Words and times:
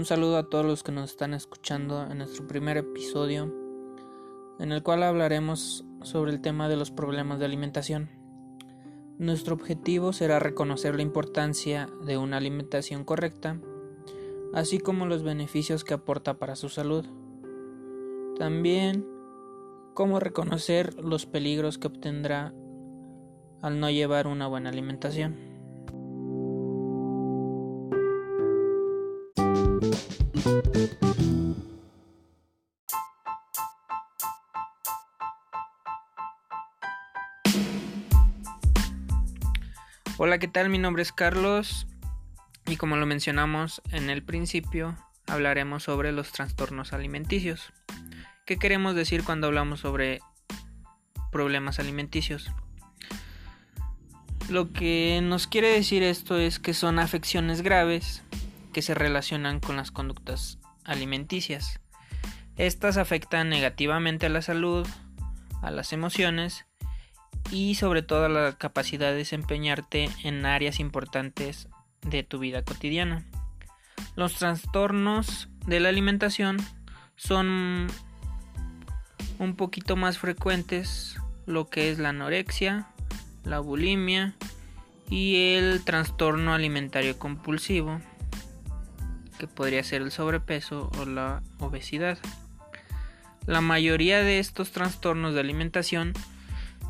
Un 0.00 0.06
saludo 0.06 0.38
a 0.38 0.44
todos 0.44 0.64
los 0.64 0.82
que 0.82 0.92
nos 0.92 1.10
están 1.10 1.34
escuchando 1.34 2.10
en 2.10 2.16
nuestro 2.16 2.46
primer 2.48 2.78
episodio, 2.78 3.54
en 4.58 4.72
el 4.72 4.82
cual 4.82 5.02
hablaremos 5.02 5.84
sobre 6.00 6.32
el 6.32 6.40
tema 6.40 6.70
de 6.70 6.76
los 6.76 6.90
problemas 6.90 7.38
de 7.38 7.44
alimentación. 7.44 8.08
Nuestro 9.18 9.54
objetivo 9.54 10.14
será 10.14 10.38
reconocer 10.38 10.96
la 10.96 11.02
importancia 11.02 11.90
de 12.02 12.16
una 12.16 12.38
alimentación 12.38 13.04
correcta, 13.04 13.60
así 14.54 14.78
como 14.78 15.04
los 15.04 15.22
beneficios 15.22 15.84
que 15.84 15.92
aporta 15.92 16.38
para 16.38 16.56
su 16.56 16.70
salud. 16.70 17.04
También 18.38 19.06
cómo 19.92 20.18
reconocer 20.18 20.94
los 20.94 21.26
peligros 21.26 21.76
que 21.76 21.88
obtendrá 21.88 22.54
al 23.60 23.80
no 23.80 23.90
llevar 23.90 24.28
una 24.28 24.46
buena 24.46 24.70
alimentación. 24.70 25.49
Hola, 40.18 40.38
¿qué 40.38 40.48
tal? 40.48 40.68
Mi 40.68 40.76
nombre 40.76 41.02
es 41.02 41.12
Carlos 41.12 41.86
y 42.66 42.76
como 42.76 42.96
lo 42.96 43.06
mencionamos 43.06 43.80
en 43.90 44.10
el 44.10 44.22
principio, 44.22 44.98
hablaremos 45.26 45.84
sobre 45.84 46.12
los 46.12 46.30
trastornos 46.32 46.92
alimenticios. 46.92 47.72
¿Qué 48.44 48.58
queremos 48.58 48.94
decir 48.94 49.24
cuando 49.24 49.46
hablamos 49.46 49.80
sobre 49.80 50.20
problemas 51.32 51.78
alimenticios? 51.78 52.50
Lo 54.50 54.74
que 54.74 55.20
nos 55.22 55.46
quiere 55.46 55.68
decir 55.68 56.02
esto 56.02 56.38
es 56.38 56.58
que 56.58 56.74
son 56.74 56.98
afecciones 56.98 57.62
graves 57.62 58.22
que 58.70 58.82
se 58.82 58.94
relacionan 58.94 59.60
con 59.60 59.76
las 59.76 59.90
conductas 59.90 60.58
alimenticias. 60.84 61.80
Estas 62.56 62.96
afectan 62.96 63.48
negativamente 63.48 64.26
a 64.26 64.30
la 64.30 64.42
salud, 64.42 64.86
a 65.62 65.70
las 65.70 65.92
emociones 65.92 66.66
y 67.50 67.74
sobre 67.74 68.02
todo 68.02 68.28
la 68.28 68.56
capacidad 68.56 69.10
de 69.10 69.16
desempeñarte 69.16 70.10
en 70.24 70.44
áreas 70.46 70.80
importantes 70.80 71.68
de 72.02 72.22
tu 72.22 72.38
vida 72.38 72.62
cotidiana. 72.62 73.24
Los 74.16 74.34
trastornos 74.34 75.48
de 75.66 75.80
la 75.80 75.88
alimentación 75.88 76.58
son 77.16 77.88
un 79.38 79.56
poquito 79.56 79.96
más 79.96 80.18
frecuentes 80.18 81.16
lo 81.46 81.68
que 81.68 81.90
es 81.90 81.98
la 81.98 82.10
anorexia, 82.10 82.88
la 83.44 83.58
bulimia 83.58 84.34
y 85.08 85.54
el 85.54 85.82
trastorno 85.84 86.54
alimentario 86.54 87.18
compulsivo, 87.18 88.00
que 89.40 89.48
podría 89.48 89.82
ser 89.82 90.02
el 90.02 90.10
sobrepeso 90.10 90.90
o 90.98 91.06
la 91.06 91.42
obesidad. 91.58 92.18
La 93.46 93.62
mayoría 93.62 94.22
de 94.22 94.38
estos 94.38 94.70
trastornos 94.70 95.32
de 95.32 95.40
alimentación 95.40 96.12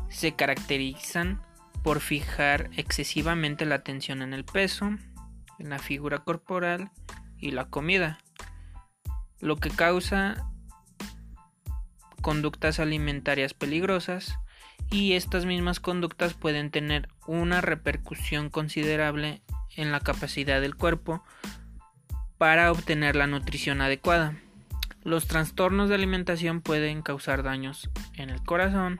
se 0.09 0.33
caracterizan 0.33 1.41
por 1.81 2.01
fijar 2.01 2.69
excesivamente 2.75 3.65
la 3.65 3.75
atención 3.75 4.21
en 4.21 4.33
el 4.33 4.43
peso, 4.43 4.87
en 5.59 5.69
la 5.69 5.79
figura 5.79 6.19
corporal 6.19 6.91
y 7.37 7.51
la 7.51 7.69
comida, 7.69 8.19
lo 9.39 9.55
que 9.55 9.69
causa 9.69 10.45
conductas 12.21 12.79
alimentarias 12.79 13.53
peligrosas 13.53 14.37
y 14.89 15.13
estas 15.13 15.45
mismas 15.45 15.79
conductas 15.79 16.33
pueden 16.33 16.69
tener 16.69 17.07
una 17.25 17.61
repercusión 17.61 18.49
considerable 18.49 19.41
en 19.77 19.93
la 19.93 20.01
capacidad 20.01 20.59
del 20.59 20.75
cuerpo 20.75 21.23
para 22.41 22.71
obtener 22.71 23.15
la 23.15 23.27
nutrición 23.27 23.81
adecuada. 23.81 24.35
Los 25.03 25.27
trastornos 25.27 25.89
de 25.89 25.93
alimentación 25.93 26.61
pueden 26.61 27.03
causar 27.03 27.43
daños 27.43 27.91
en 28.15 28.31
el 28.31 28.41
corazón, 28.41 28.99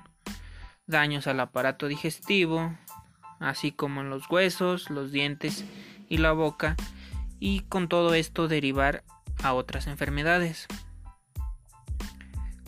daños 0.85 1.25
al 1.25 1.40
aparato 1.40 1.88
digestivo, 1.88 2.78
así 3.40 3.72
como 3.72 4.01
en 4.01 4.12
los 4.12 4.30
huesos, 4.30 4.91
los 4.91 5.12
dientes 5.12 5.66
y 6.07 6.19
la 6.19 6.34
boca, 6.34 6.75
y 7.40 7.62
con 7.62 7.88
todo 7.88 8.13
esto 8.13 8.47
derivar 8.47 9.03
a 9.41 9.53
otras 9.53 9.88
enfermedades. 9.88 10.68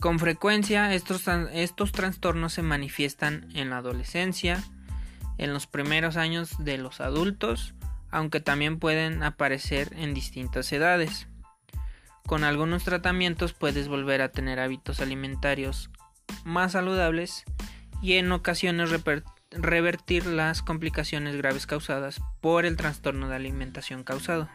Con 0.00 0.18
frecuencia 0.18 0.92
estos, 0.92 1.28
estos 1.52 1.92
trastornos 1.92 2.52
se 2.52 2.62
manifiestan 2.62 3.46
en 3.54 3.70
la 3.70 3.76
adolescencia, 3.76 4.60
en 5.38 5.52
los 5.52 5.68
primeros 5.68 6.16
años 6.16 6.64
de 6.64 6.78
los 6.78 7.00
adultos, 7.00 7.74
aunque 8.14 8.38
también 8.38 8.78
pueden 8.78 9.24
aparecer 9.24 9.92
en 9.96 10.14
distintas 10.14 10.72
edades. 10.72 11.26
Con 12.28 12.44
algunos 12.44 12.84
tratamientos 12.84 13.54
puedes 13.54 13.88
volver 13.88 14.22
a 14.22 14.30
tener 14.30 14.60
hábitos 14.60 15.00
alimentarios 15.00 15.90
más 16.44 16.72
saludables 16.72 17.44
y 18.02 18.12
en 18.12 18.30
ocasiones 18.30 18.90
revertir 19.50 20.26
las 20.26 20.62
complicaciones 20.62 21.34
graves 21.34 21.66
causadas 21.66 22.20
por 22.40 22.66
el 22.66 22.76
trastorno 22.76 23.28
de 23.28 23.34
alimentación 23.34 24.04
causado. 24.04 24.48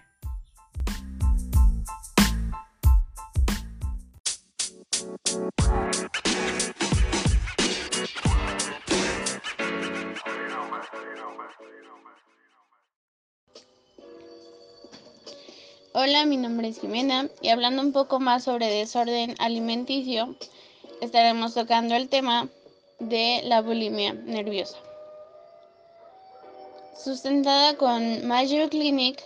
Hola, 16.01 16.25
mi 16.25 16.37
nombre 16.37 16.69
es 16.69 16.79
Jimena 16.79 17.27
y 17.41 17.49
hablando 17.49 17.81
un 17.81 17.91
poco 17.91 18.21
más 18.21 18.45
sobre 18.45 18.67
desorden 18.67 19.35
alimenticio, 19.37 20.33
estaremos 21.01 21.55
tocando 21.55 21.93
el 21.93 22.07
tema 22.07 22.47
de 22.99 23.41
la 23.43 23.61
bulimia 23.61 24.13
nerviosa. 24.13 24.77
Sustentada 26.95 27.75
con 27.75 28.25
Mayo 28.25 28.69
Clinic, 28.69 29.21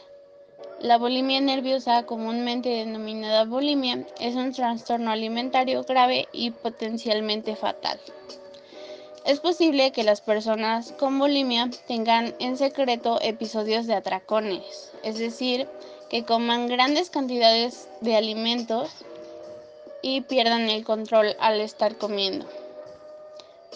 la 0.81 0.97
bulimia 0.97 1.41
nerviosa, 1.41 2.07
comúnmente 2.07 2.69
denominada 2.69 3.45
bulimia, 3.45 4.07
es 4.19 4.33
un 4.33 4.51
trastorno 4.51 5.11
alimentario 5.11 5.83
grave 5.83 6.27
y 6.33 6.49
potencialmente 6.49 7.55
fatal. 7.55 7.99
Es 9.27 9.39
posible 9.39 9.91
que 9.91 10.03
las 10.03 10.21
personas 10.21 10.91
con 10.93 11.19
bulimia 11.19 11.69
tengan 11.87 12.33
en 12.39 12.57
secreto 12.57 13.21
episodios 13.21 13.85
de 13.85 13.93
atracones, 13.93 14.91
es 15.03 15.19
decir, 15.19 15.67
que 16.13 16.23
coman 16.23 16.67
grandes 16.67 17.09
cantidades 17.09 17.89
de 18.01 18.15
alimentos 18.15 18.91
y 20.03 20.21
pierdan 20.21 20.69
el 20.69 20.83
control 20.83 21.35
al 21.39 21.59
estar 21.59 21.97
comiendo. 21.97 22.45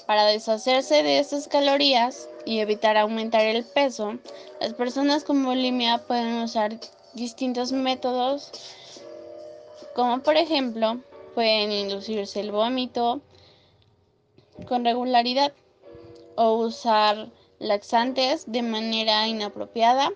Para 0.06 0.24
deshacerse 0.28 1.02
de 1.02 1.18
estas 1.18 1.48
calorías 1.48 2.30
y 2.46 2.59
evitar 2.59 2.96
aumentar 2.96 3.42
el 3.42 3.66
peso, 3.66 4.20
las 4.62 4.74
personas 4.74 5.24
con 5.24 5.44
bulimia 5.44 5.98
pueden 6.06 6.36
usar 6.44 6.80
distintos 7.16 7.72
métodos, 7.72 8.52
como 9.96 10.19
por 10.19 10.38
ejemplo, 10.38 11.00
pueden 11.34 11.72
inducirse 11.72 12.40
el 12.40 12.52
vómito 12.52 13.19
con 14.68 14.86
regularidad 14.86 15.54
o 16.36 16.52
usar 16.54 17.30
laxantes 17.58 18.44
de 18.46 18.62
manera 18.62 19.28
inapropiada, 19.28 20.14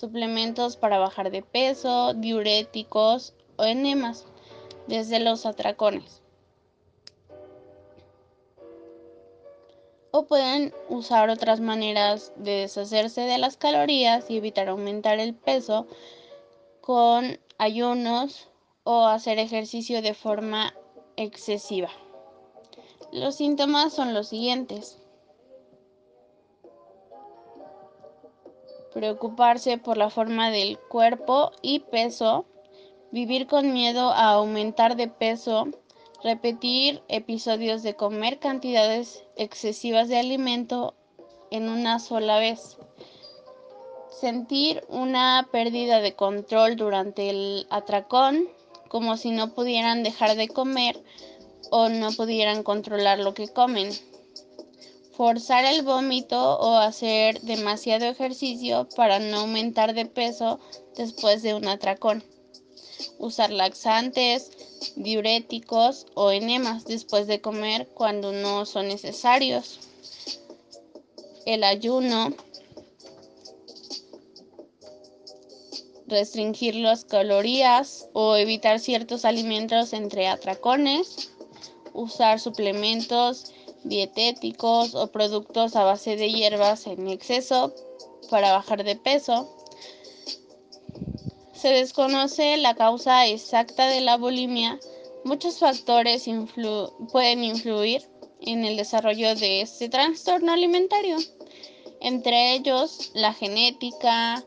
suplementos 0.00 0.76
para 0.76 0.98
bajar 0.98 1.30
de 1.30 1.42
peso, 1.42 2.14
diuréticos 2.14 3.34
o 3.56 3.64
enemas, 3.64 4.26
desde 4.88 5.20
los 5.20 5.46
atracones. 5.46 6.20
o 10.12 10.26
pueden 10.26 10.74
usar 10.88 11.30
otras 11.30 11.60
maneras 11.60 12.32
de 12.36 12.62
deshacerse 12.62 13.22
de 13.22 13.38
las 13.38 13.56
calorías 13.56 14.28
y 14.30 14.38
evitar 14.38 14.68
aumentar 14.68 15.20
el 15.20 15.34
peso 15.34 15.86
con 16.80 17.38
ayunos 17.58 18.48
o 18.84 19.06
hacer 19.06 19.38
ejercicio 19.38 20.02
de 20.02 20.14
forma 20.14 20.74
excesiva. 21.16 21.90
Los 23.12 23.36
síntomas 23.36 23.92
son 23.92 24.14
los 24.14 24.28
siguientes. 24.28 24.99
Preocuparse 28.92 29.78
por 29.78 29.96
la 29.96 30.10
forma 30.10 30.50
del 30.50 30.78
cuerpo 30.78 31.52
y 31.62 31.80
peso, 31.80 32.46
vivir 33.10 33.46
con 33.46 33.72
miedo 33.72 34.10
a 34.10 34.32
aumentar 34.32 34.96
de 34.96 35.08
peso, 35.08 35.68
Repetir 36.22 37.02
episodios 37.08 37.82
de 37.82 37.96
comer 37.96 38.38
cantidades 38.38 39.24
excesivas 39.36 40.08
de 40.08 40.18
alimento 40.18 40.92
en 41.50 41.70
una 41.70 41.98
sola 41.98 42.38
vez. 42.38 42.76
Sentir 44.10 44.84
una 44.90 45.48
pérdida 45.50 46.02
de 46.02 46.14
control 46.14 46.76
durante 46.76 47.30
el 47.30 47.66
atracón, 47.70 48.50
como 48.88 49.16
si 49.16 49.30
no 49.30 49.54
pudieran 49.54 50.02
dejar 50.02 50.36
de 50.36 50.48
comer 50.48 51.02
o 51.70 51.88
no 51.88 52.12
pudieran 52.12 52.62
controlar 52.64 53.18
lo 53.18 53.32
que 53.32 53.48
comen. 53.48 53.90
Forzar 55.20 55.66
el 55.66 55.82
vómito 55.82 56.58
o 56.60 56.76
hacer 56.76 57.42
demasiado 57.42 58.06
ejercicio 58.06 58.88
para 58.96 59.18
no 59.18 59.40
aumentar 59.40 59.92
de 59.92 60.06
peso 60.06 60.58
después 60.96 61.42
de 61.42 61.52
un 61.52 61.68
atracón. 61.68 62.24
Usar 63.18 63.50
laxantes, 63.50 64.50
diuréticos 64.96 66.06
o 66.14 66.30
enemas 66.30 66.86
después 66.86 67.26
de 67.26 67.42
comer 67.42 67.86
cuando 67.92 68.32
no 68.32 68.64
son 68.64 68.88
necesarios, 68.88 69.80
el 71.44 71.64
ayuno, 71.64 72.32
restringir 76.06 76.76
las 76.76 77.04
calorías 77.04 78.08
o 78.14 78.36
evitar 78.36 78.80
ciertos 78.80 79.26
alimentos 79.26 79.92
entre 79.92 80.28
atracones, 80.28 81.28
usar 81.92 82.40
suplementos 82.40 83.52
dietéticos 83.84 84.94
o 84.94 85.10
productos 85.10 85.76
a 85.76 85.84
base 85.84 86.16
de 86.16 86.30
hierbas 86.30 86.86
en 86.86 87.08
exceso 87.08 87.74
para 88.30 88.52
bajar 88.52 88.84
de 88.84 88.96
peso. 88.96 89.56
Se 91.52 91.68
desconoce 91.68 92.56
la 92.56 92.74
causa 92.74 93.26
exacta 93.26 93.88
de 93.88 94.00
la 94.00 94.16
bulimia. 94.16 94.78
Muchos 95.24 95.58
factores 95.58 96.26
pueden 97.12 97.44
influir 97.44 98.08
en 98.40 98.64
el 98.64 98.76
desarrollo 98.76 99.34
de 99.34 99.60
este 99.60 99.88
trastorno 99.88 100.52
alimentario, 100.52 101.18
entre 102.00 102.54
ellos 102.54 103.10
la 103.12 103.34
genética, 103.34 104.42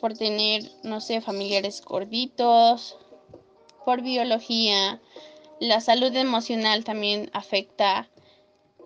por 0.00 0.14
tener, 0.14 0.70
no 0.82 1.00
sé, 1.00 1.20
familiares 1.20 1.82
gorditos, 1.82 2.96
por 3.84 4.00
biología, 4.02 5.00
la 5.60 5.80
salud 5.80 6.14
emocional 6.14 6.84
también 6.84 7.30
afecta 7.32 8.08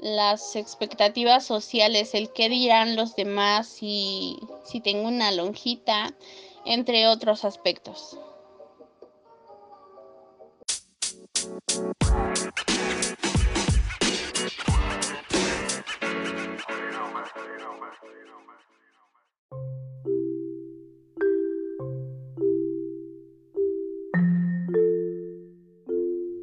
las 0.03 0.57
expectativas 0.57 1.47
sociales, 1.47 2.15
el 2.15 2.33
qué 2.33 2.49
dirán 2.49 2.97
los 2.97 3.15
demás 3.15 3.69
si, 3.69 4.37
si 4.65 4.81
tengo 4.81 5.07
una 5.07 5.31
lonjita, 5.31 6.13
entre 6.65 7.07
otros 7.07 7.45
aspectos. 7.45 8.19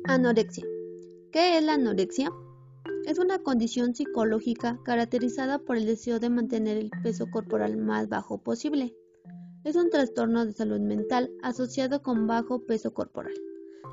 Anorexia. 0.06 0.66
¿Qué 1.32 1.58
es 1.58 1.64
la 1.64 1.74
anorexia? 1.74 2.32
Es 3.06 3.18
una 3.18 3.40
condición 3.40 3.96
psicológica 3.96 4.80
caracterizada 4.84 5.60
por 5.60 5.78
el 5.78 5.86
deseo 5.86 6.20
de 6.20 6.30
mantener 6.30 6.78
el 6.78 6.92
peso 7.04 7.30
corporal 7.32 7.78
más 7.78 8.08
bajo 8.08 8.38
posible. 8.44 8.96
Es 9.64 9.76
un 9.76 9.90
trastorno 9.90 10.46
de 10.46 10.54
salud 10.54 10.80
mental 10.80 11.32
asociado 11.42 12.02
con 12.02 12.28
bajo 12.28 12.66
peso 12.66 12.94
corporal. 12.94 13.34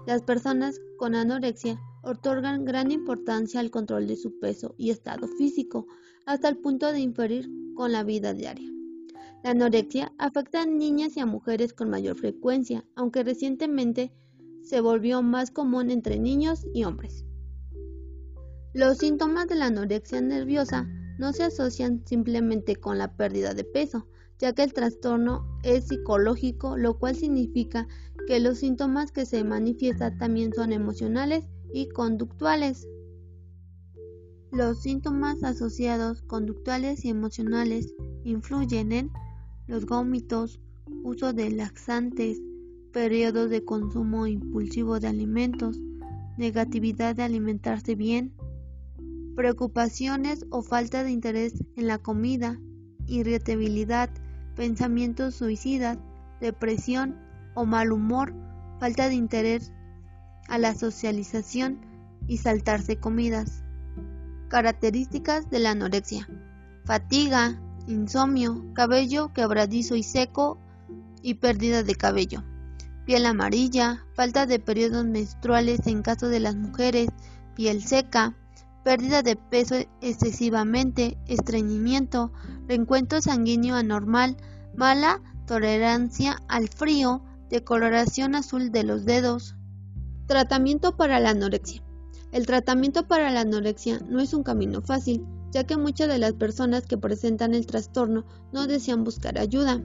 Las 0.07 0.23
personas 0.23 0.81
con 0.99 1.15
anorexia 1.15 1.81
otorgan 2.03 2.65
gran 2.65 2.93
importancia 2.93 3.61
al 3.61 3.71
control 3.71 4.07
de 4.07 4.17
su 4.17 4.39
peso 4.39 4.75
y 4.79 4.91
estado 4.91 5.27
físico, 5.27 5.87
hasta 6.25 6.49
el 6.49 6.59
punto 6.59 6.93
de 6.93 7.01
inferir 7.01 7.51
con 7.75 7.93
la 7.93 8.05
vida 8.05 8.33
diaria. 8.33 8.71
La 9.43 9.51
anorexia 9.51 10.13
afecta 10.19 10.63
a 10.63 10.67
niñas 10.67 11.17
y 11.17 11.21
a 11.21 11.27
mujeres 11.27 11.73
con 11.73 11.91
mayor 11.91 12.17
frecuencia, 12.17 12.85
aunque 12.95 13.25
recientemente 13.25 14.13
se 14.63 14.81
volvió 14.81 15.23
más 15.23 15.51
común 15.51 15.91
entre 15.91 16.19
niños 16.19 16.67
y 16.75 16.85
hombres. 16.85 17.26
Los 18.77 18.99
síntomas 18.99 19.49
de 19.49 19.55
la 19.55 19.69
anorexia 19.69 20.21
nerviosa 20.21 20.87
no 21.17 21.33
se 21.33 21.45
asocian 21.45 22.03
simplemente 22.05 22.77
con 22.77 22.99
la 22.99 23.17
pérdida 23.17 23.55
de 23.55 23.65
peso, 23.65 24.07
ya 24.39 24.53
que 24.53 24.65
el 24.65 24.75
trastorno 24.75 25.47
es 25.63 25.87
psicológico, 25.87 26.77
lo 26.77 26.99
cual 26.99 27.17
significa 27.17 27.89
que 28.27 28.39
los 28.39 28.59
síntomas 28.59 29.13
que 29.13 29.25
se 29.25 29.43
manifiestan 29.45 30.19
también 30.19 30.53
son 30.53 30.75
emocionales 30.75 31.47
y 31.73 31.89
conductuales. 31.89 32.87
Los 34.53 34.83
síntomas 34.83 35.43
asociados 35.43 36.21
conductuales 36.21 37.03
y 37.07 37.09
emocionales 37.09 37.95
influyen 38.25 38.93
en 38.93 39.11
los 39.69 39.87
vómitos, 39.87 40.61
uso 41.03 41.33
de 41.33 41.49
laxantes, 41.51 42.43
periodos 42.93 43.49
de 43.49 43.65
consumo 43.65 44.27
impulsivo 44.27 45.01
de 45.01 45.09
alimentos, 45.09 45.81
negatividad 46.37 47.17
de 47.17 47.23
alimentarse 47.23 47.95
bien, 47.95 48.35
preocupaciones 49.37 50.47
o 50.51 50.63
falta 50.63 51.05
de 51.05 51.11
interés 51.11 51.53
en 51.77 51.87
la 51.87 51.99
comida, 51.99 52.59
irritabilidad, 53.07 54.11
pensamientos 54.57 55.37
suicidas, 55.37 55.99
depresión 56.41 57.17
o 57.55 57.67
mal 57.67 57.93
humor, 57.93 58.35
falta 58.81 59.09
de 59.09 59.15
interés 59.15 59.73
a 60.49 60.59
la 60.59 60.75
socialización 60.75 61.81
y 62.27 62.39
saltarse 62.39 62.97
comidas. 62.97 63.63
Características 64.49 65.51
de 65.51 65.59
la 65.59 65.73
anorexia. 65.73 66.29
Fatiga, 66.85 67.61
insomnio, 67.87 68.65
cabello 68.75 69.33
quebradizo 69.33 69.97
y 69.97 70.03
seco 70.03 70.59
y 71.23 71.35
pérdida 71.35 71.83
de 71.83 71.95
cabello. 71.95 72.43
Piel 73.05 73.27
amarilla, 73.27 74.05
falta 74.15 74.47
de 74.47 74.59
periodos 74.59 75.05
menstruales 75.05 75.87
en 75.87 76.03
caso 76.03 76.29
de 76.29 76.41
las 76.41 76.57
mujeres, 76.57 77.09
piel 77.55 77.83
seca, 77.83 78.35
pérdida 78.87 79.23
de 79.23 79.35
peso 79.35 79.75
excesivamente, 80.01 81.19
estreñimiento, 81.27 82.33
reencuentro 82.69 83.21
sanguíneo 83.21 83.75
anormal, 83.75 84.37
mala 84.77 85.21
tolerancia 85.49 86.37
al 86.47 86.69
frío, 86.69 87.21
decoloración 87.51 88.37
azul 88.37 88.71
de 88.71 88.85
los 88.85 89.05
dedos. 89.05 89.57
Tratamiento 90.29 90.97
para 90.97 91.19
la 91.19 91.31
anorexia. 91.31 91.83
El 92.31 92.47
tratamiento 92.47 93.09
para 93.09 93.33
la 93.33 93.41
anorexia 93.41 93.99
no 94.09 94.21
es 94.21 94.33
un 94.33 94.45
camino 94.45 94.81
fácil, 94.83 95.27
ya 95.51 95.65
que 95.65 95.77
muchas 95.77 96.07
de 96.09 96.21
las 96.21 96.35
personas 96.35 96.87
que 96.87 96.97
presentan 96.97 97.55
el 97.55 97.67
trastorno 97.67 98.25
no 98.53 98.69
desean 98.69 99.03
buscar 99.03 99.37
ayuda. 99.41 99.83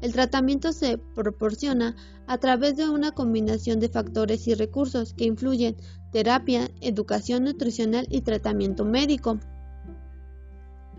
El 0.00 0.12
tratamiento 0.12 0.72
se 0.72 0.98
proporciona 0.98 1.96
a 2.28 2.38
través 2.38 2.76
de 2.76 2.88
una 2.88 3.10
combinación 3.10 3.80
de 3.80 3.88
factores 3.88 4.46
y 4.46 4.54
recursos 4.54 5.12
que 5.12 5.24
influyen 5.24 5.76
terapia, 6.14 6.70
educación 6.80 7.42
nutricional 7.42 8.06
y 8.08 8.20
tratamiento 8.20 8.84
médico. 8.84 9.40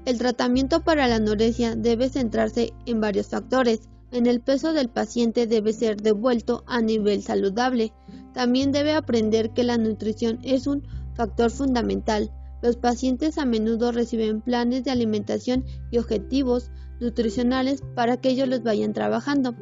El 0.04 0.18
tratamiento 0.18 0.84
para 0.84 1.08
la 1.08 1.16
anorexia 1.16 1.78
debe 1.78 2.10
centrarse 2.10 2.74
en 2.86 3.00
varios 3.00 3.28
factores. 3.28 3.88
En 4.12 4.26
el 4.26 4.42
peso 4.42 4.74
del 4.74 4.90
paciente 4.90 5.48
debe 5.48 5.72
ser 5.72 6.02
devuelto 6.02 6.66
a 6.68 6.82
nivel 6.82 7.24
saludable. 7.24 7.94
También 8.34 8.74
debe 8.74 8.92
aprender 8.92 9.52
que 9.52 9.64
la 9.64 9.78
nutrición 9.78 10.40
es 10.44 10.68
un 10.68 10.84
factor 11.14 11.50
fundamental. 11.50 12.30
Los 12.62 12.76
pacientes 12.76 13.38
a 13.38 13.46
menudo 13.46 13.94
reciben 13.94 14.42
planes 14.42 14.84
de 14.84 14.92
alimentación 14.92 15.64
y 15.92 15.98
objetivos 15.98 16.72
nutricionales 17.00 17.82
para 17.96 18.18
que 18.18 18.32
ellos 18.32 18.50
los 18.50 18.64
vayan 18.64 18.92
trabajando. 18.92 19.56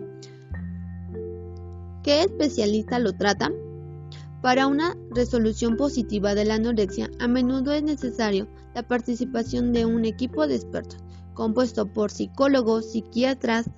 ¿Qué 2.02 2.24
especialista 2.24 2.98
lo 2.98 3.14
trata? 3.14 3.52
Para 4.44 4.68
una 4.68 4.98
resolución 5.12 5.78
positiva 5.78 6.36
de 6.36 6.44
la 6.44 6.56
anorexia, 6.56 7.10
a 7.22 7.30
menudo 7.30 7.72
es 7.72 7.82
necesario 7.82 8.46
la 8.76 8.86
participación 8.86 9.72
de 9.72 9.86
un 9.86 10.04
equipo 10.04 10.46
de 10.46 10.56
expertos, 10.56 11.00
compuesto 11.34 11.86
por 11.86 12.12
psicólogos, 12.12 12.92
psiquiatras 12.92 13.70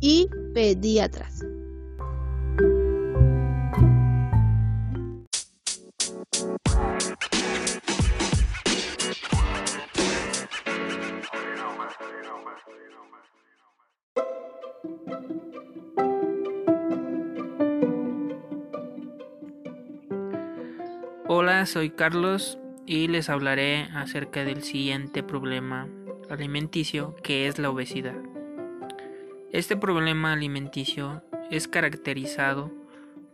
y 0.00 0.30
pediatras. 0.54 1.44
Soy 21.76 21.90
Carlos 21.90 22.58
y 22.86 23.06
les 23.06 23.28
hablaré 23.28 23.82
acerca 23.92 24.44
del 24.44 24.62
siguiente 24.62 25.22
problema 25.22 25.86
alimenticio 26.30 27.14
que 27.22 27.48
es 27.48 27.58
la 27.58 27.68
obesidad. 27.68 28.16
Este 29.52 29.76
problema 29.76 30.32
alimenticio 30.32 31.22
es 31.50 31.68
caracterizado 31.68 32.72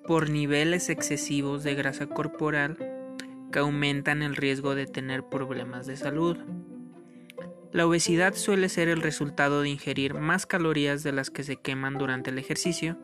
por 0.09 0.29
niveles 0.29 0.89
excesivos 0.89 1.63
de 1.63 1.77
grasa 1.77 2.09
corporal 2.09 2.79
que 3.53 3.61
aumentan 3.61 4.25
el 4.25 4.35
riesgo 4.35 4.75
de 4.75 4.87
tener 4.87 5.23
problemas 5.23 5.87
de 5.87 5.97
salud. 5.97 6.37
La 7.71 7.87
obesidad 7.87 8.35
suele 8.35 8.69
ser 8.69 8.89
el 8.89 9.03
resultado 9.03 9.63
de 9.63 9.69
ingerir 9.69 10.15
más 10.15 10.47
calorías 10.47 11.05
de 11.05 11.13
las 11.13 11.31
que 11.31 11.45
se 11.45 11.55
queman 11.55 11.95
durante 11.95 12.31
el 12.31 12.39
ejercicio 12.39 12.99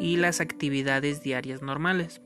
y 0.00 0.16
las 0.16 0.40
actividades 0.40 1.22
diarias 1.22 1.62
normales. 1.62 2.20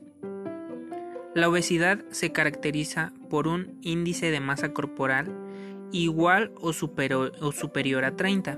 La 1.37 1.49
obesidad 1.49 2.03
se 2.09 2.31
caracteriza 2.31 3.13
por 3.29 3.47
un 3.47 3.77
índice 3.83 4.31
de 4.31 4.39
masa 4.39 4.73
corporal 4.73 5.27
igual 5.91 6.51
o 6.59 6.73
superior, 6.73 8.05
a 8.05 8.15
30. 8.15 8.57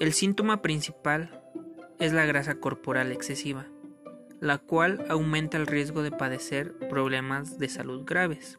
El 0.00 0.14
síntoma 0.14 0.62
principal 0.62 1.42
es 1.98 2.14
la 2.14 2.24
grasa 2.24 2.54
corporal 2.54 3.12
excesiva. 3.12 3.66
la 4.40 4.56
cual 4.56 5.04
aumenta 5.10 5.58
el 5.58 5.66
riesgo 5.66 6.02
de 6.02 6.12
padecer 6.12 6.72
problemas 6.88 7.58
de 7.58 7.68
salud 7.68 8.04
graves. 8.06 8.58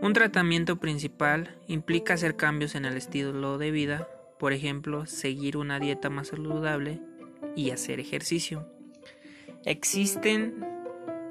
Un 0.00 0.14
tratamiento 0.14 0.80
principal 0.80 1.58
implica 1.68 2.14
hacer 2.14 2.36
cambios 2.36 2.74
en 2.74 2.86
el 2.86 2.96
estilo 2.96 3.58
de 3.58 3.70
vida, 3.70 4.08
por 4.38 4.54
ejemplo, 4.54 5.04
seguir 5.04 5.58
una 5.58 5.78
dieta 5.78 6.08
más 6.08 6.28
saludable 6.28 7.02
y 7.54 7.70
hacer 7.70 8.00
ejercicio. 8.00 8.66
Existen 9.66 10.75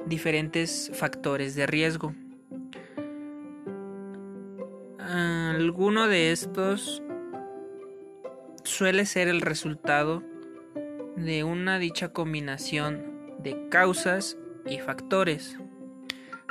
diferentes 0.05 0.91
factores 0.93 1.55
de 1.55 1.65
riesgo. 1.65 2.13
Alguno 5.00 6.07
de 6.07 6.31
estos 6.31 7.01
suele 8.63 9.05
ser 9.05 9.27
el 9.27 9.41
resultado 9.41 10.24
de 11.15 11.43
una 11.43 11.79
dicha 11.79 12.09
combinación 12.09 13.33
de 13.39 13.69
causas 13.69 14.38
y 14.65 14.79
factores. 14.79 15.57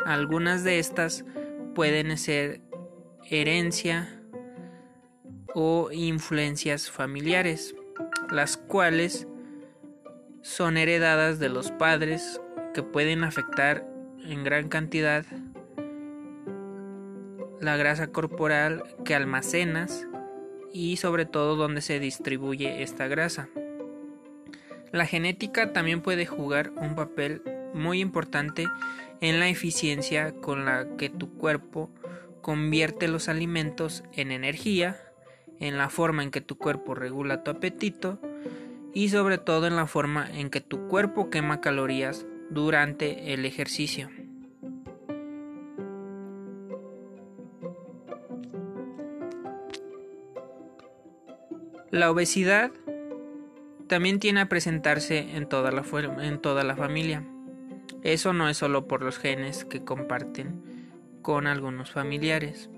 Algunas 0.07 0.65
de 0.65 0.79
estas 0.79 1.25
pueden 1.75 2.17
ser 2.17 2.61
herencia 3.31 4.21
o 5.55 5.91
influencias 5.93 6.91
familiares, 6.91 7.75
las 8.31 8.57
cuales 8.57 9.27
son 10.43 10.77
heredadas 10.77 11.39
de 11.39 11.49
los 11.49 11.71
padres 11.71 12.41
que 12.75 12.83
pueden 12.83 13.25
afectar 13.25 13.87
en 14.27 14.45
gran 14.45 14.69
cantidad 14.69 15.25
la 17.61 17.77
grasa 17.79 18.09
corporal 18.09 18.83
que 19.05 19.15
almacenas 19.15 20.07
y 20.73 20.97
sobre 20.97 21.25
todo 21.25 21.57
donde 21.57 21.81
se 21.81 22.01
distribuye 22.01 22.83
esta 22.83 23.07
grasa. 23.07 23.49
La 24.93 25.07
genética 25.07 25.73
también 25.73 26.03
puede 26.03 26.27
jugar 26.27 26.73
un 26.77 26.95
papel 26.95 27.43
muy 27.73 28.01
importante 28.01 28.67
en 29.21 29.41
la 29.41 29.49
eficiencia 29.49 30.35
con 30.35 30.65
la 30.65 30.97
que 30.99 31.09
tu 31.09 31.33
cuerpo 31.35 31.91
convierte 32.43 33.09
los 33.09 33.29
alimentos 33.29 34.05
en 34.13 34.31
energía, 34.31 35.01
en 35.61 35.79
la 35.79 35.89
forma 35.89 36.23
en 36.23 36.31
que 36.31 36.41
tu 36.41 36.59
cuerpo 36.59 36.95
regula 36.95 37.43
tu 37.43 37.51
apetito 37.51 38.21
y 38.93 39.09
sobre 39.09 39.39
todo 39.39 39.67
en 39.67 39.77
la 39.77 39.87
forma 39.87 40.29
en 40.31 40.51
que 40.51 40.61
tu 40.61 40.89
cuerpo 40.89 41.31
quema 41.31 41.61
calorías 41.61 42.27
durante 42.55 43.35
el 43.35 43.45
ejercicio. 43.45 44.09
La 51.91 52.11
obesidad 52.11 52.73
también 53.87 54.19
tiene 54.19 54.41
a 54.41 54.49
presentarse 54.49 55.37
en 55.37 55.49
toda 55.49 55.71
la, 55.71 55.85
en 56.23 56.41
toda 56.41 56.65
la 56.65 56.75
familia. 56.75 57.23
Eso 58.03 58.33
no 58.33 58.49
es 58.49 58.57
solo 58.57 58.89
por 58.89 59.03
los 59.03 59.19
genes 59.19 59.65
que 59.65 59.85
comparten 59.85 60.63
con 61.23 61.47
algunos 61.47 61.91
familiares, 61.91 62.69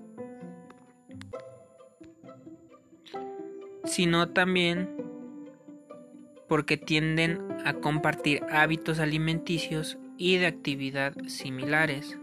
sino 3.85 4.29
también 4.29 4.96
porque 6.49 6.77
tienden 6.77 7.41
a 7.65 7.75
compartir 7.75 8.43
hábitos 8.51 8.99
alimenticios 8.99 9.99
y 10.17 10.39
de 10.39 10.47
actividad 10.47 11.15
similares. 11.27 12.19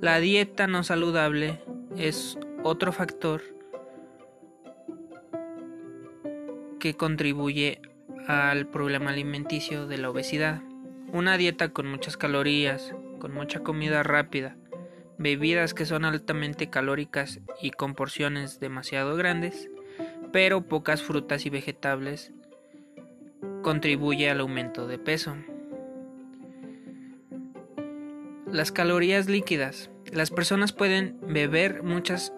La 0.00 0.18
dieta 0.18 0.66
no 0.66 0.82
saludable 0.82 1.60
es 1.96 2.38
otro 2.62 2.92
factor 2.92 3.42
que 6.78 6.94
contribuye 6.94 7.80
al 8.26 8.66
problema 8.66 9.10
alimenticio 9.10 9.86
de 9.86 9.98
la 9.98 10.10
obesidad. 10.10 10.62
Una 11.12 11.36
dieta 11.36 11.70
con 11.70 11.88
muchas 11.88 12.16
calorías, 12.16 12.94
con 13.18 13.32
mucha 13.32 13.60
comida 13.60 14.02
rápida, 14.02 14.56
bebidas 15.18 15.74
que 15.74 15.84
son 15.84 16.04
altamente 16.04 16.70
calóricas 16.70 17.40
y 17.60 17.70
con 17.70 17.94
porciones 17.94 18.58
demasiado 18.58 19.16
grandes, 19.16 19.68
pero 20.32 20.62
pocas 20.62 21.02
frutas 21.02 21.44
y 21.44 21.50
vegetales, 21.50 22.32
contribuye 23.62 24.30
al 24.30 24.40
aumento 24.40 24.86
de 24.86 24.98
peso. 24.98 25.36
Las 28.46 28.72
calorías 28.72 29.28
líquidas. 29.28 29.90
Las 30.12 30.30
personas 30.30 30.72
pueden 30.72 31.18
beber 31.22 31.82
muchas 31.82 32.32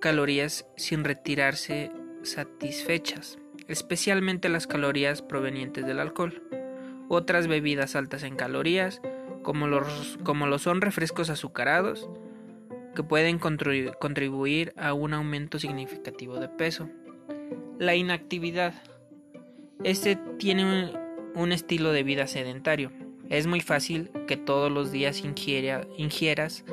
calorías 0.00 0.66
sin 0.76 1.04
retirarse 1.04 1.90
satisfechas 2.22 3.38
especialmente 3.68 4.48
las 4.48 4.66
calorías 4.66 5.22
provenientes 5.22 5.86
del 5.86 6.00
alcohol. 6.00 6.42
Otras 7.08 7.46
bebidas 7.46 7.96
altas 7.96 8.22
en 8.22 8.36
calorías, 8.36 9.00
como, 9.42 9.66
los, 9.66 10.18
como 10.22 10.46
lo 10.46 10.58
son 10.58 10.80
refrescos 10.80 11.30
azucarados, 11.30 12.08
que 12.94 13.02
pueden 13.02 13.38
contribuir 13.38 14.72
a 14.76 14.92
un 14.92 15.14
aumento 15.14 15.58
significativo 15.58 16.38
de 16.38 16.48
peso. 16.48 16.88
La 17.78 17.94
inactividad. 17.94 18.74
Este 19.84 20.16
tiene 20.38 20.92
un, 21.34 21.52
estilo 21.52 21.92
de 21.92 22.02
vida 22.02 22.26
sedentario. 22.26 22.90
Es 23.28 23.46
muy 23.46 23.60
fácil 23.60 24.10
que 24.26 24.36
todos 24.36 24.70
los 24.70 24.90
días 24.90 25.22
ingieras 25.24 26.64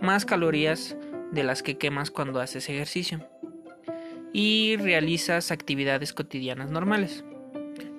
más 0.00 0.24
calorías 0.24 0.96
de 1.32 1.44
las 1.44 1.62
que 1.62 1.78
quemas 1.78 2.10
cuando 2.10 2.40
haces 2.40 2.68
ejercicio 2.68 3.26
y 4.32 4.76
realizas 4.76 5.50
actividades 5.50 6.12
cotidianas 6.12 6.70
normales. 6.70 7.24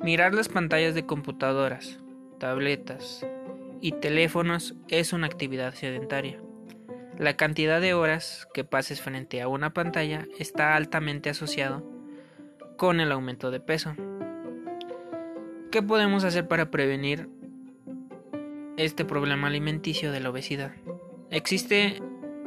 Mirar 0.02 0.34
las 0.34 0.50
pantallas 0.50 0.96
de 0.96 1.06
computadoras, 1.06 2.00
tabletas 2.40 3.26
y 3.82 3.92
teléfonos 3.94 4.76
es 4.88 5.14
una 5.14 5.28
actividad 5.28 5.74
sedentaria. 5.74 6.42
La 7.20 7.36
cantidad 7.36 7.80
de 7.80 7.94
horas 7.94 8.48
que 8.54 8.64
pases 8.64 9.02
frente 9.02 9.42
a 9.42 9.48
una 9.48 9.74
pantalla 9.74 10.28
está 10.40 10.76
altamente 10.76 11.30
asociado 11.30 11.84
con 12.78 13.00
el 13.00 13.12
aumento 13.12 13.52
de 13.52 13.60
peso. 13.60 13.96
¿Qué 15.74 15.82
podemos 15.82 16.24
hacer 16.24 16.48
para 16.48 16.70
prevenir 16.70 17.28
este 18.78 19.06
problema 19.06 19.48
alimenticio 19.48 20.12
de 20.12 20.20
la 20.20 20.30
obesidad? 20.30 20.72
¿Existe 21.32 22.00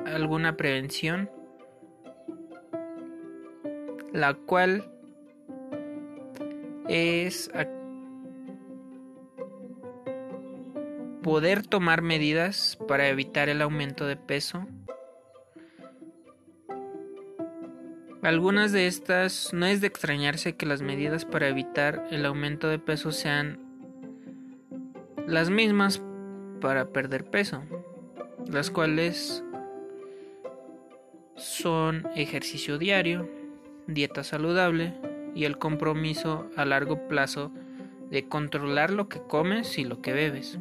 alguna 0.06 0.56
prevención? 0.56 1.28
la 4.12 4.35
cual 4.35 4.88
es 6.88 7.50
poder 11.25 11.66
tomar 11.66 12.02
medidas 12.02 12.78
para 12.87 13.09
evitar 13.09 13.49
el 13.49 13.61
aumento 13.61 14.06
de 14.06 14.14
peso. 14.16 14.68
Algunas 18.26 18.73
de 18.73 18.88
estas 18.88 19.52
no 19.52 19.66
es 19.66 19.80
de 19.80 19.87
extrañarse 19.87 20.56
que 20.56 20.66
las 20.66 20.83
medidas 20.83 21.25
para 21.25 21.47
evitar 21.47 22.09
el 22.11 22.26
aumento 22.26 22.66
de 22.66 22.80
peso 22.80 23.12
sean 23.12 23.61
las 25.28 25.49
mismas 25.49 26.02
para 26.61 26.88
perder 26.88 27.25
peso, 27.30 27.62
las 28.50 28.73
cuales 28.73 29.45
son 31.37 32.09
ejercicio 32.16 32.78
diario, 32.78 33.30
dieta 33.87 34.25
saludable 34.25 34.92
y 35.37 35.45
el 35.45 35.56
compromiso 35.59 36.50
a 36.56 36.64
largo 36.64 37.06
plazo 37.06 37.52
de 38.11 38.26
controlar 38.26 38.90
lo 38.90 39.09
que 39.09 39.21
comes 39.21 39.78
y 39.78 39.85
lo 39.85 40.02
que 40.02 40.12
bebes. 40.12 40.59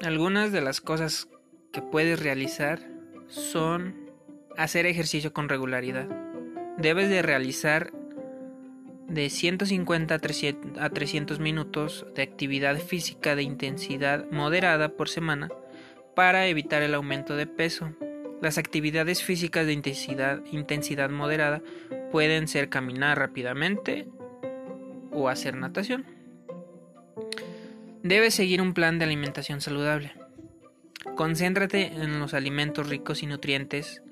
Algunas 0.00 0.52
de 0.52 0.62
las 0.62 0.80
cosas 0.80 1.28
que 1.70 1.82
puedes 1.82 2.22
realizar 2.22 2.99
son 3.30 4.10
hacer 4.56 4.86
ejercicio 4.86 5.32
con 5.32 5.48
regularidad. 5.48 6.08
Debes 6.76 7.08
de 7.08 7.22
realizar 7.22 7.92
de 9.08 9.30
150 9.30 10.14
a 10.14 10.90
300 10.90 11.40
minutos 11.40 12.06
de 12.14 12.22
actividad 12.22 12.78
física 12.78 13.34
de 13.34 13.42
intensidad 13.42 14.30
moderada 14.30 14.90
por 14.90 15.08
semana 15.08 15.48
para 16.14 16.46
evitar 16.46 16.82
el 16.82 16.94
aumento 16.94 17.34
de 17.34 17.46
peso 17.46 17.94
las 18.40 18.56
actividades 18.56 19.22
físicas 19.22 19.66
de 19.66 19.74
intensidad, 19.74 20.42
intensidad 20.50 21.10
moderada 21.10 21.62
pueden 22.10 22.48
ser 22.48 22.70
caminar 22.70 23.18
rápidamente 23.18 24.08
o 25.12 25.28
hacer 25.28 25.56
natación. 25.56 26.06
Debes 28.02 28.34
seguir 28.34 28.62
un 28.62 28.72
plan 28.72 28.98
de 28.98 29.04
alimentación 29.04 29.60
saludable. 29.60 30.12
Concéntrate 31.16 31.86
en 31.86 32.20
los 32.20 32.34
alimentos 32.34 32.90
ricos 32.90 33.22
y 33.22 33.26
nutrientes 33.26 34.02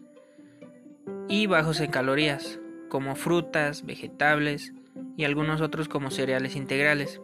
y 1.28 1.47
bajos 1.47 1.80
en 1.80 1.90
calorías, 1.90 2.61
como 2.88 3.14
frutas, 3.14 3.85
vegetales 3.85 4.73
y 5.14 5.25
algunos 5.25 5.61
otros 5.61 5.87
como 5.87 6.11
cereales 6.11 6.57
integrales. 6.57 7.21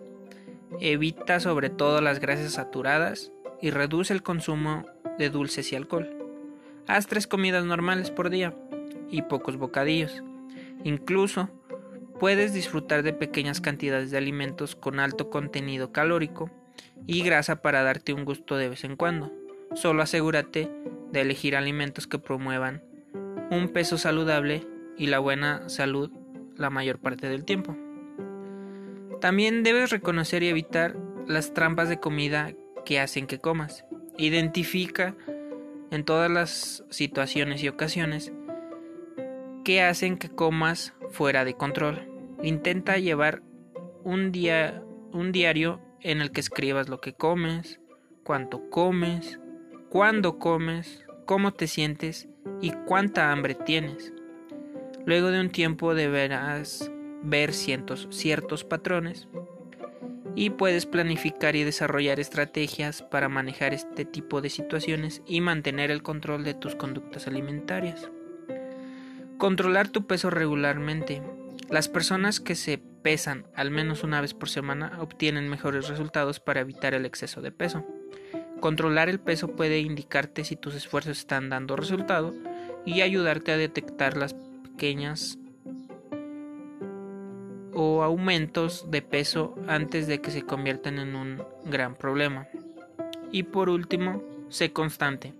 Evita 0.80 1.40
sobre 1.40 1.70
todo 1.70 2.02
las 2.02 2.20
grasas 2.20 2.52
saturadas 2.52 3.32
y 3.62 3.70
reduce 3.70 4.12
el 4.12 4.22
consumo 4.22 4.84
de 5.16 5.30
dulces 5.30 5.72
y 5.72 5.76
alcohol. 5.76 6.10
Haz 6.86 7.06
tres 7.06 7.26
comidas 7.26 7.64
normales 7.64 8.10
por 8.10 8.28
día 8.28 8.54
y 9.10 9.22
pocos 9.22 9.56
bocadillos. 9.56 10.22
Incluso 10.82 11.48
puedes 12.20 12.52
disfrutar 12.52 13.02
de 13.02 13.14
pequeñas 13.14 13.62
cantidades 13.62 14.10
de 14.10 14.18
alimentos 14.18 14.76
con 14.76 15.00
alto 15.00 15.30
contenido 15.30 15.90
calórico 15.90 16.50
y 17.06 17.22
grasa 17.22 17.62
para 17.62 17.82
darte 17.82 18.12
un 18.12 18.26
gusto 18.26 18.58
de 18.58 18.68
vez 18.68 18.84
en 18.84 18.96
cuando. 18.96 19.43
Solo 19.74 20.02
asegúrate 20.02 20.70
de 21.10 21.20
elegir 21.20 21.56
alimentos 21.56 22.06
que 22.06 22.18
promuevan 22.18 22.82
un 23.50 23.68
peso 23.68 23.98
saludable 23.98 24.66
y 24.96 25.06
la 25.06 25.18
buena 25.18 25.68
salud 25.68 26.10
la 26.56 26.70
mayor 26.70 26.98
parte 26.98 27.28
del 27.28 27.44
tiempo. 27.44 27.76
También 29.20 29.62
debes 29.62 29.90
reconocer 29.90 30.42
y 30.42 30.48
evitar 30.48 30.96
las 31.26 31.54
trampas 31.54 31.88
de 31.88 31.98
comida 31.98 32.52
que 32.84 33.00
hacen 33.00 33.26
que 33.26 33.40
comas. 33.40 33.84
Identifica 34.16 35.16
en 35.90 36.04
todas 36.04 36.30
las 36.30 36.84
situaciones 36.90 37.62
y 37.62 37.68
ocasiones 37.68 38.32
que 39.64 39.82
hacen 39.82 40.18
que 40.18 40.28
comas 40.28 40.94
fuera 41.10 41.44
de 41.44 41.54
control. 41.54 42.08
Intenta 42.42 42.98
llevar 42.98 43.42
un, 44.04 44.32
un 45.12 45.32
diario 45.32 45.80
en 46.00 46.20
el 46.20 46.30
que 46.30 46.40
escribas 46.40 46.88
lo 46.88 47.00
que 47.00 47.14
comes, 47.14 47.80
cuánto 48.24 48.68
comes, 48.68 49.40
cuándo 49.94 50.40
comes, 50.40 51.04
cómo 51.24 51.52
te 51.52 51.68
sientes 51.68 52.26
y 52.60 52.72
cuánta 52.72 53.30
hambre 53.30 53.54
tienes. 53.54 54.12
Luego 55.06 55.30
de 55.30 55.40
un 55.40 55.50
tiempo 55.50 55.94
deberás 55.94 56.90
ver 57.22 57.52
ciertos, 57.52 58.08
ciertos 58.10 58.64
patrones 58.64 59.28
y 60.34 60.50
puedes 60.50 60.86
planificar 60.86 61.54
y 61.54 61.62
desarrollar 61.62 62.18
estrategias 62.18 63.02
para 63.02 63.28
manejar 63.28 63.72
este 63.72 64.04
tipo 64.04 64.40
de 64.40 64.50
situaciones 64.50 65.22
y 65.28 65.40
mantener 65.40 65.92
el 65.92 66.02
control 66.02 66.42
de 66.42 66.54
tus 66.54 66.74
conductas 66.74 67.28
alimentarias. 67.28 68.10
Controlar 69.38 69.86
tu 69.86 70.08
peso 70.08 70.28
regularmente. 70.28 71.22
Las 71.70 71.88
personas 71.88 72.40
que 72.40 72.56
se 72.56 72.78
pesan 72.78 73.46
al 73.54 73.70
menos 73.70 74.02
una 74.02 74.20
vez 74.20 74.34
por 74.34 74.48
semana 74.48 74.98
obtienen 75.00 75.48
mejores 75.48 75.86
resultados 75.86 76.40
para 76.40 76.62
evitar 76.62 76.94
el 76.94 77.06
exceso 77.06 77.42
de 77.42 77.52
peso. 77.52 77.84
Controlar 78.60 79.08
el 79.08 79.20
peso 79.20 79.48
puede 79.48 79.80
indicarte 79.80 80.44
si 80.44 80.56
tus 80.56 80.74
esfuerzos 80.74 81.18
están 81.18 81.50
dando 81.50 81.76
resultado 81.76 82.34
y 82.84 83.00
ayudarte 83.00 83.52
a 83.52 83.56
detectar 83.56 84.16
las 84.16 84.34
pequeñas 84.34 85.38
o 87.72 88.02
aumentos 88.02 88.90
de 88.90 89.02
peso 89.02 89.54
antes 89.66 90.06
de 90.06 90.20
que 90.20 90.30
se 90.30 90.42
conviertan 90.42 90.98
en 90.98 91.16
un 91.16 91.42
gran 91.64 91.94
problema. 91.94 92.46
Y 93.32 93.42
por 93.42 93.68
último, 93.68 94.22
sé 94.48 94.72
constante. 94.72 95.34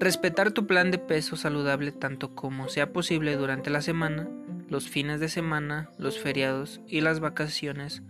Respetar 0.00 0.50
tu 0.50 0.66
plan 0.66 0.90
de 0.90 0.98
peso 0.98 1.36
saludable 1.36 1.92
tanto 1.92 2.34
como 2.34 2.68
sea 2.68 2.92
posible 2.92 3.36
durante 3.36 3.70
la 3.70 3.80
semana, 3.80 4.28
los 4.68 4.88
fines 4.88 5.20
de 5.20 5.28
semana, 5.28 5.88
los 5.98 6.18
feriados 6.18 6.80
y 6.88 7.00
las 7.00 7.20
vacaciones 7.20 8.02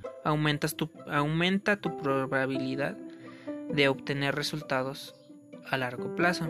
tu, 0.77 0.91
aumenta 1.07 1.77
tu 1.77 1.97
probabilidad 1.99 2.97
de 3.75 3.89
obtener 3.89 4.35
resultados 4.35 5.15
a 5.69 5.77
largo 5.77 6.15
plazo. 6.15 6.49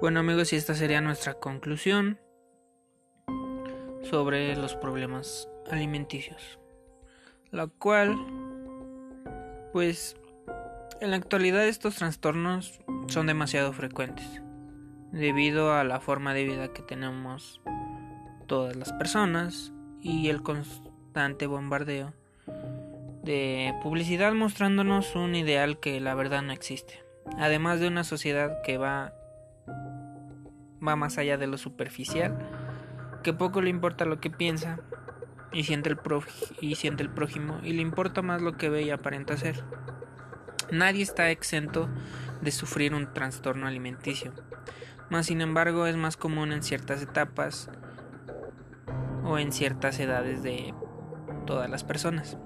Bueno 0.00 0.20
amigos, 0.20 0.52
y 0.52 0.56
esta 0.56 0.74
sería 0.74 1.00
nuestra 1.00 1.34
conclusión 1.34 2.18
sobre 4.02 4.56
los 4.56 4.74
problemas 4.74 5.49
alimenticios. 5.70 6.58
La 7.50 7.66
cual, 7.66 8.16
pues, 9.72 10.16
en 11.00 11.10
la 11.10 11.16
actualidad 11.16 11.66
estos 11.66 11.96
trastornos 11.96 12.80
son 13.08 13.26
demasiado 13.26 13.72
frecuentes, 13.72 14.42
debido 15.12 15.72
a 15.72 15.84
la 15.84 16.00
forma 16.00 16.34
de 16.34 16.44
vida 16.44 16.72
que 16.72 16.82
tenemos 16.82 17.60
todas 18.46 18.76
las 18.76 18.92
personas 18.92 19.72
y 20.00 20.28
el 20.28 20.42
constante 20.42 21.46
bombardeo 21.46 22.12
de 23.22 23.74
publicidad 23.82 24.32
mostrándonos 24.32 25.14
un 25.14 25.34
ideal 25.34 25.78
que 25.78 26.00
la 26.00 26.14
verdad 26.14 26.42
no 26.42 26.52
existe. 26.52 27.02
Además 27.38 27.80
de 27.80 27.88
una 27.88 28.04
sociedad 28.04 28.62
que 28.62 28.78
va 28.78 29.12
va 30.86 30.96
más 30.96 31.18
allá 31.18 31.36
de 31.36 31.46
lo 31.46 31.58
superficial, 31.58 32.36
que 33.22 33.32
poco 33.32 33.60
le 33.60 33.70
importa 33.70 34.04
lo 34.04 34.20
que 34.20 34.30
piensa 34.30 34.80
y 35.52 35.64
siente 35.64 35.90
el, 35.90 35.98
y 36.60 36.74
siente 36.76 37.02
el 37.02 37.10
prójimo 37.10 37.60
y 37.62 37.72
le 37.72 37.82
importa 37.82 38.22
más 38.22 38.42
lo 38.42 38.56
que 38.56 38.68
ve 38.68 38.82
y 38.82 38.90
aparenta 38.90 39.36
ser. 39.36 39.64
Nadie 40.70 41.02
está 41.02 41.30
exento 41.30 41.88
de 42.40 42.52
sufrir 42.52 42.94
un 42.94 43.12
trastorno 43.12 43.66
alimenticio, 43.66 44.32
mas 45.10 45.26
sin 45.26 45.40
embargo 45.40 45.86
es 45.86 45.96
más 45.96 46.16
común 46.16 46.52
en 46.52 46.62
ciertas 46.62 47.02
etapas 47.02 47.70
o 49.24 49.38
en 49.38 49.52
ciertas 49.52 49.98
edades 49.98 50.42
de 50.42 50.72
todas 51.46 51.68
las 51.68 51.82
personas, 51.82 52.38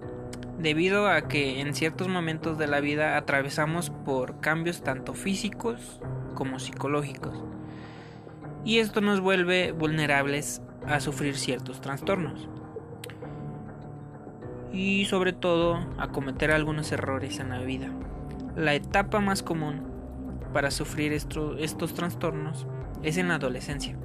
debido 0.59 1.09
a 1.09 1.29
que 1.29 1.61
en 1.61 1.75
ciertos 1.75 2.09
momentos 2.09 2.57
de 2.57 2.67
la 2.67 2.81
vida 2.81 3.17
atravesamos 3.17 3.91
por 3.91 4.41
cambios 4.41 4.83
tanto 4.83 5.13
físicos 5.15 6.01
como 6.35 6.59
psicológicos 6.59 7.45
y 8.65 8.79
esto 8.79 9.03
nos 9.03 9.21
vuelve 9.21 9.73
vulnerables 9.73 10.63
a 10.87 11.01
sufrir 11.01 11.37
ciertos 11.37 11.81
trastornos 11.83 12.49
y 14.75 15.05
sobre 15.05 15.33
todo 15.33 15.79
a 15.99 16.09
cometer 16.09 16.51
algunos 16.51 16.91
errores 16.91 17.39
en 17.39 17.51
la 17.51 17.61
vida. 17.61 17.89
La 18.57 18.75
etapa 18.75 19.21
más 19.21 19.43
común 19.43 19.83
para 20.53 20.71
sufrir 20.71 21.13
estos 21.13 21.95
trastornos 21.95 22.67
es 23.03 23.17
en 23.17 23.29
la 23.29 23.37
adolescencia, 23.37 23.97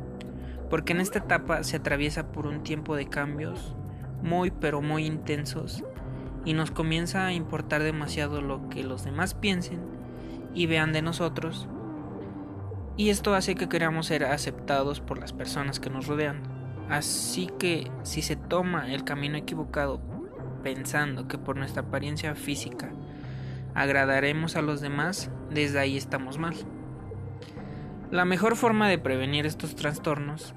porque 0.69 0.93
en 0.93 1.01
esta 1.01 1.19
etapa 1.19 1.63
se 1.63 1.77
atraviesa 1.77 2.31
por 2.31 2.45
un 2.45 2.61
tiempo 2.61 2.95
de 2.95 3.09
cambios 3.09 3.75
muy 4.21 4.51
pero 4.51 4.81
muy 4.81 5.05
intensos 5.05 5.83
y 6.45 6.53
nos 6.53 6.71
comienza 6.71 7.25
a 7.25 7.33
importar 7.33 7.81
demasiado 7.81 8.41
lo 8.41 8.69
que 8.69 8.83
los 8.83 9.03
demás 9.03 9.33
piensen 9.33 9.79
y 10.53 10.67
vean 10.67 10.93
de 10.93 11.01
nosotros 11.01 11.67
y 12.95 13.11
esto 13.11 13.33
hace 13.33 13.55
que 13.55 13.69
queramos 13.69 14.07
ser 14.07 14.25
aceptados 14.25 14.99
por 14.99 15.19
las 15.19 15.31
personas 15.31 15.79
que 15.79 15.89
nos 15.89 16.07
rodean. 16.07 16.41
Así 16.89 17.49
que 17.57 17.89
si 18.03 18.21
se 18.21 18.35
toma 18.35 18.91
el 18.91 19.05
camino 19.05 19.37
equivocado 19.37 20.01
pensando 20.61 21.27
que 21.27 21.37
por 21.37 21.55
nuestra 21.55 21.83
apariencia 21.83 22.35
física 22.35 22.91
agradaremos 23.73 24.55
a 24.55 24.61
los 24.61 24.81
demás, 24.81 25.29
desde 25.49 25.79
ahí 25.79 25.97
estamos 25.97 26.37
mal. 26.37 26.55
La 28.11 28.25
mejor 28.25 28.55
forma 28.55 28.89
de 28.89 28.97
prevenir 28.97 29.45
estos 29.45 29.75
trastornos 29.75 30.53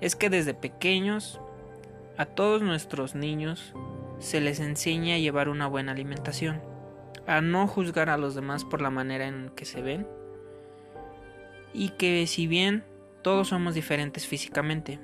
es 0.00 0.16
que 0.16 0.30
desde 0.30 0.54
pequeños 0.54 1.40
a 2.18 2.26
todos 2.26 2.62
nuestros 2.62 3.14
niños 3.14 3.74
se 4.18 4.40
les 4.40 4.60
enseñe 4.60 5.12
a 5.14 5.18
llevar 5.18 5.48
una 5.48 5.66
buena 5.66 5.92
alimentación, 5.92 6.60
a 7.26 7.40
no 7.40 7.66
juzgar 7.66 8.10
a 8.10 8.16
los 8.16 8.34
demás 8.34 8.64
por 8.64 8.82
la 8.82 8.90
manera 8.90 9.26
en 9.26 9.50
que 9.50 9.64
se 9.64 9.82
ven 9.82 10.06
y 11.72 11.90
que 11.90 12.26
si 12.26 12.46
bien 12.46 12.84
todos 13.22 13.48
somos 13.48 13.74
diferentes 13.74 14.26
físicamente, 14.26 14.98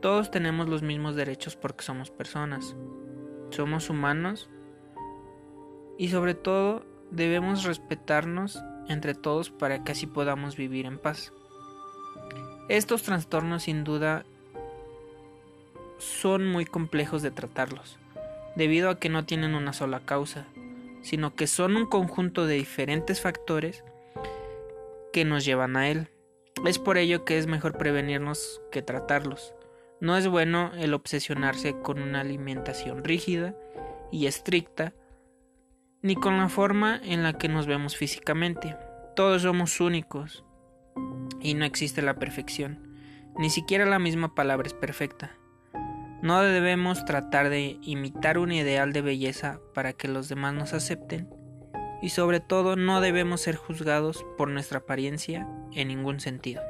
todos 0.00 0.30
tenemos 0.30 0.68
los 0.68 0.82
mismos 0.82 1.16
derechos 1.16 1.56
porque 1.56 1.84
somos 1.84 2.10
personas, 2.10 2.74
somos 3.50 3.90
humanos 3.90 4.48
y 5.96 6.08
sobre 6.08 6.34
todo 6.34 6.84
debemos 7.10 7.64
respetarnos 7.64 8.62
entre 8.88 9.14
todos 9.14 9.50
para 9.50 9.84
que 9.84 9.92
así 9.92 10.06
podamos 10.06 10.56
vivir 10.56 10.86
en 10.86 10.98
paz. 10.98 11.32
Estos 12.68 13.02
trastornos 13.02 13.64
sin 13.64 13.84
duda 13.84 14.24
son 15.98 16.46
muy 16.46 16.64
complejos 16.64 17.22
de 17.22 17.30
tratarlos, 17.30 17.98
debido 18.56 18.90
a 18.90 18.98
que 18.98 19.08
no 19.08 19.24
tienen 19.24 19.54
una 19.54 19.72
sola 19.72 20.00
causa, 20.00 20.46
sino 21.02 21.34
que 21.34 21.46
son 21.46 21.76
un 21.76 21.86
conjunto 21.86 22.46
de 22.46 22.54
diferentes 22.54 23.20
factores 23.20 23.84
que 25.12 25.24
nos 25.24 25.44
llevan 25.44 25.76
a 25.76 25.88
él. 25.88 26.08
Es 26.66 26.78
por 26.78 26.98
ello 26.98 27.24
que 27.24 27.38
es 27.38 27.46
mejor 27.46 27.76
prevenirnos 27.76 28.60
que 28.70 28.82
tratarlos. 28.82 29.54
No 30.00 30.16
es 30.16 30.28
bueno 30.28 30.70
el 30.76 30.94
obsesionarse 30.94 31.80
con 31.80 32.00
una 32.00 32.20
alimentación 32.20 33.02
rígida 33.02 33.56
y 34.12 34.26
estricta, 34.26 34.94
ni 36.02 36.14
con 36.14 36.38
la 36.38 36.48
forma 36.48 37.00
en 37.02 37.24
la 37.24 37.32
que 37.32 37.48
nos 37.48 37.66
vemos 37.66 37.96
físicamente. 37.96 38.76
Todos 39.16 39.42
somos 39.42 39.80
únicos 39.80 40.44
y 41.40 41.54
no 41.54 41.64
existe 41.64 42.02
la 42.02 42.14
perfección. 42.14 42.96
Ni 43.36 43.50
siquiera 43.50 43.86
la 43.86 43.98
misma 43.98 44.34
palabra 44.34 44.68
es 44.68 44.74
perfecta. 44.74 45.36
No 46.22 46.42
debemos 46.42 47.04
tratar 47.04 47.48
de 47.48 47.78
imitar 47.82 48.38
un 48.38 48.52
ideal 48.52 48.92
de 48.92 49.02
belleza 49.02 49.60
para 49.74 49.92
que 49.92 50.08
los 50.08 50.28
demás 50.28 50.54
nos 50.54 50.74
acepten 50.74 51.28
y 52.02 52.10
sobre 52.10 52.40
todo 52.40 52.76
no 52.76 53.00
debemos 53.00 53.40
ser 53.40 53.56
juzgados 53.56 54.24
por 54.36 54.48
nuestra 54.48 54.78
apariencia 54.78 55.48
en 55.72 55.88
ningún 55.88 56.20
sentido. 56.20 56.62